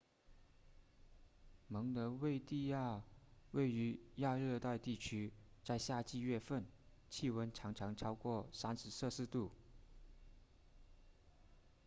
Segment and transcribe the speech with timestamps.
[1.67, 3.03] 蒙得维的亚
[3.51, 5.29] 位于亚热带地区；
[5.63, 6.65] 在夏季月份
[7.11, 9.51] 气温常常超过 30°c